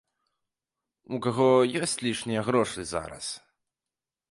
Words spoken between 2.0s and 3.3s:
лішнія грошы зараз?